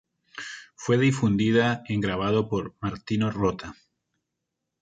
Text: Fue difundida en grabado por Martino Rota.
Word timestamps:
Fue 0.75 0.97
difundida 0.97 1.83
en 1.85 2.01
grabado 2.01 2.49
por 2.49 2.73
Martino 2.79 3.29
Rota. 3.29 3.75